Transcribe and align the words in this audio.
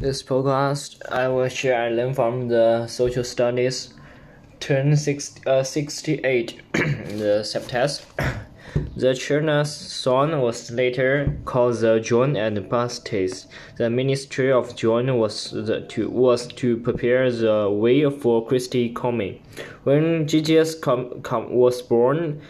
This 0.00 0.22
podcast 0.22 0.96
I 1.12 1.28
will 1.28 1.50
share 1.50 1.78
I 1.78 1.90
learned 1.90 2.16
from 2.16 2.48
the 2.48 2.86
social 2.86 3.22
studies 3.22 3.92
turn 4.58 4.96
six, 4.96 5.34
uh, 5.46 5.62
68 5.62 6.62
the 6.72 7.44
subtest. 7.44 8.06
The 8.96 9.14
China's 9.14 9.74
son 9.74 10.40
was 10.40 10.70
later 10.70 11.36
called 11.44 11.80
the 11.80 12.00
John 12.00 12.34
and 12.36 12.66
Baptist. 12.70 13.48
The 13.76 13.90
ministry 13.90 14.50
of 14.50 14.74
John 14.74 15.18
was 15.18 15.50
the, 15.50 15.82
to 15.88 16.08
was 16.08 16.46
to 16.46 16.78
prepare 16.78 17.30
the 17.30 17.68
way 17.68 18.08
for 18.08 18.46
Christ's 18.46 18.94
coming. 18.94 19.42
When 19.84 20.26
Jesus 20.26 20.74
com, 20.74 21.20
com, 21.20 21.50
was 21.52 21.82
born, 21.82 22.40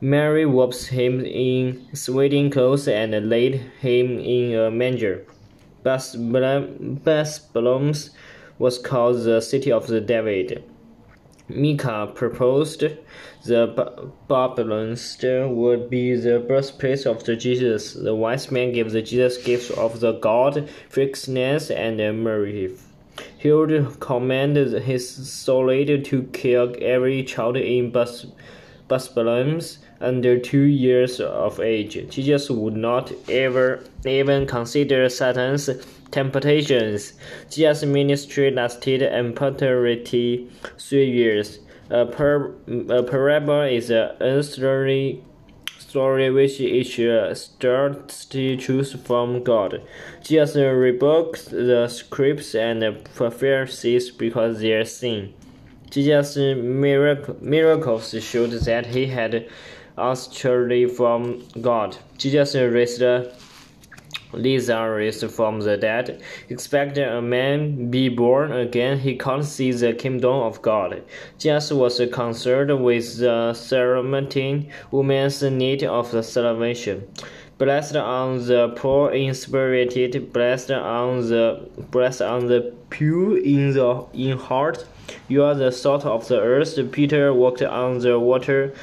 Mary 0.00 0.44
wrapped 0.44 0.86
him 0.86 1.24
in 1.24 1.88
swaddling 1.92 2.50
clothes 2.50 2.86
and 2.86 3.28
laid 3.28 3.54
him 3.80 4.20
in 4.20 4.56
a 4.56 4.70
manger. 4.70 5.26
Bethlehem 5.84 7.00
was 8.58 8.78
called 8.78 9.22
the 9.22 9.40
city 9.40 9.70
of 9.70 9.86
the 9.86 10.00
David. 10.00 10.64
Micah 11.46 12.10
proposed 12.14 12.82
the 13.44 14.10
Babylons 14.28 15.18
would 15.22 15.90
be 15.90 16.14
the 16.14 16.38
birthplace 16.40 17.04
of 17.04 17.22
the 17.24 17.36
Jesus. 17.36 17.92
The 17.92 18.14
wise 18.14 18.50
man 18.50 18.72
gave 18.72 18.92
the 18.92 19.02
Jesus 19.02 19.36
gifts 19.36 19.70
of 19.70 20.00
the 20.00 20.12
God, 20.12 20.70
frankincense, 20.88 21.70
and 21.70 21.98
myrrh. 22.24 22.70
He 23.36 23.52
would 23.52 24.00
command 24.00 24.56
his 24.56 25.30
soldiers 25.30 26.08
to 26.08 26.22
kill 26.32 26.74
every 26.80 27.22
child 27.24 27.58
in 27.58 27.92
Babylon 28.88 29.60
under 30.00 30.38
two 30.38 30.62
years 30.62 31.20
of 31.20 31.60
age. 31.60 32.08
Jesus 32.10 32.50
would 32.50 32.76
not 32.76 33.12
ever 33.28 33.82
even 34.06 34.46
consider 34.46 35.08
Satan's 35.08 35.70
temptations. 36.10 37.14
Jesus' 37.50 37.84
ministry 37.84 38.50
lasted 38.50 39.02
approximately 39.02 40.48
three 40.78 41.10
years. 41.10 41.60
A, 41.90 42.06
per, 42.06 42.54
a 42.88 43.02
parable 43.02 43.62
is 43.62 43.90
an 43.90 44.42
story 44.42 45.22
story 45.94 46.28
which 46.28 46.60
each 46.60 46.98
starts 47.36 48.24
to 48.24 48.56
choose 48.56 48.92
from 48.94 49.44
God. 49.44 49.80
Jesus 50.22 50.56
rebukes 50.56 51.44
the 51.44 51.86
scribes 51.86 52.54
and 52.56 53.08
Pharisees 53.08 54.10
because 54.10 54.58
they 54.58 54.72
are 54.72 54.84
sin. 54.84 55.34
Jesus' 55.94 56.36
miracles 57.40 58.14
showed 58.20 58.50
that 58.50 58.86
he 58.86 59.06
had 59.06 59.46
answered 59.96 60.90
from 60.90 61.44
God. 61.60 61.96
Jesus 62.18 62.56
raised 62.56 63.00
Lazarus 64.32 65.22
from 65.32 65.60
the 65.60 65.76
dead. 65.76 66.20
Expect 66.48 66.98
a 66.98 67.22
man 67.22 67.92
be 67.92 68.08
born 68.08 68.50
again, 68.50 68.98
he 68.98 69.16
can't 69.16 69.44
see 69.44 69.70
the 69.70 69.92
kingdom 69.92 70.34
of 70.34 70.60
God. 70.62 71.04
Jesus 71.38 71.70
was 71.70 72.00
concerned 72.12 72.82
with 72.82 73.18
the 73.18 73.54
Samaritan 73.54 74.66
woman's 74.90 75.44
need 75.44 75.84
of 75.84 76.24
salvation. 76.24 77.06
Blessed 77.56 77.96
on 77.96 78.46
the 78.46 78.72
poor 78.76 79.12
in 79.12 79.32
spirit, 79.34 80.32
blessed 80.32 80.72
on 80.72 81.28
the 81.28 81.68
blessed 81.90 82.22
on 82.22 82.46
the 82.46 82.74
pure 82.90 83.38
in 83.38 83.72
the 83.72 84.04
in 84.12 84.38
heart. 84.38 84.86
You 85.28 85.44
are 85.44 85.54
the 85.54 85.70
salt 85.70 86.04
of 86.04 86.26
the 86.28 86.40
earth. 86.40 86.78
Peter 86.90 87.32
walked 87.32 87.62
on 87.62 87.98
the 87.98 88.18
water 88.18 88.74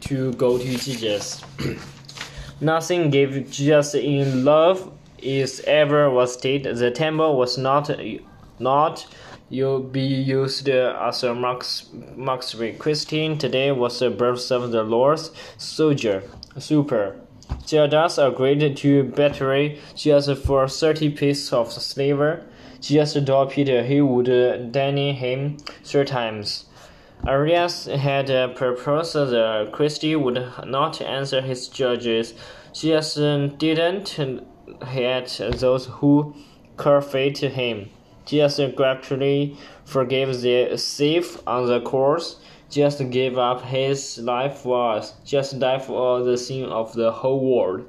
to 0.00 0.32
go 0.34 0.58
to 0.58 0.76
Jesus. 0.76 1.42
Nothing 2.60 3.10
gave 3.10 3.50
Jesus 3.50 3.94
in 3.94 4.44
love 4.44 4.92
is 5.18 5.60
ever 5.66 6.10
wasted. 6.10 6.64
The 6.64 6.90
temple 6.90 7.36
was 7.36 7.56
not 7.56 7.90
not 8.58 9.06
you 9.48 9.88
be 9.92 10.00
used 10.00 10.68
as 10.68 11.22
a 11.22 11.34
marks 11.34 11.88
marksman. 12.16 12.78
Christian 12.78 13.38
today 13.38 13.70
was 13.70 13.98
the 13.98 14.10
birth 14.10 14.50
of 14.50 14.70
the 14.70 14.82
Lord's 14.82 15.30
soldier. 15.58 16.22
Super. 16.58 17.20
Judas 17.66 18.18
agreed 18.18 18.76
to 18.76 19.04
betray 19.04 19.78
Jesus 19.94 20.38
for 20.44 20.68
thirty 20.68 21.10
pieces 21.10 21.52
of 21.52 21.72
silver. 21.72 22.44
Jesus 22.80 23.24
told 23.24 23.50
Peter 23.50 23.82
he 23.84 24.00
would 24.00 24.26
deny 24.72 25.12
him 25.12 25.58
three 25.84 26.04
times. 26.04 26.66
Arias 27.24 27.84
had 27.86 28.30
uh, 28.30 28.48
proposed 28.48 29.14
that 29.14 29.70
Christie 29.72 30.16
would 30.16 30.44
not 30.66 31.00
answer 31.00 31.40
his 31.40 31.68
judges. 31.68 32.34
Jesus 32.72 33.14
didn't 33.14 34.18
hate 34.86 35.40
those 35.58 35.86
who 35.86 36.34
courted 36.76 37.36
him. 37.38 37.90
Jesus 38.26 38.74
gradually 38.74 39.56
forgave 39.84 40.40
the 40.40 40.76
thief 40.76 41.38
on 41.46 41.66
the 41.68 41.80
cross. 41.80 42.40
Jesus 42.72 43.02
gave 43.10 43.36
up 43.36 43.60
his 43.62 44.18
life 44.18 44.60
for 44.60 44.94
us. 44.94 45.12
just 45.26 45.58
died 45.58 45.82
for 45.84 46.22
the 46.22 46.38
sin 46.38 46.64
of 46.70 46.94
the 46.94 47.12
whole 47.12 47.40
world. 47.40 47.84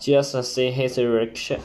Just 0.00 0.42
said 0.44 0.72
his 0.72 0.96
resurrection 0.98 1.60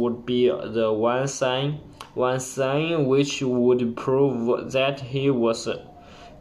would 0.00 0.24
be 0.24 0.48
the 0.48 0.92
one 0.92 1.26
sign 1.26 1.80
one 2.14 2.40
sign 2.40 3.06
which 3.06 3.42
would 3.42 3.96
prove 3.96 4.72
that 4.72 5.00
he 5.00 5.30
was 5.30 5.68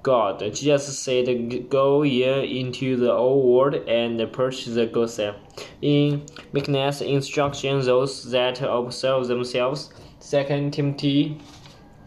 God. 0.04 0.40
Jesus 0.54 0.98
said, 0.98 1.70
Go 1.70 2.04
ye 2.04 2.60
into 2.60 2.96
the 2.98 3.12
old 3.12 3.46
world 3.46 3.76
and 3.88 4.32
preach 4.32 4.66
the 4.66 4.86
gospel. 4.86 5.36
In 5.82 6.24
meekness, 6.54 7.02
instruction 7.02 7.82
those 7.82 8.30
that 8.32 8.62
observe 8.62 9.28
themselves. 9.28 9.90
2 10.20 10.72
Timothy 10.72 11.40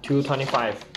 2.25 0.03 0.90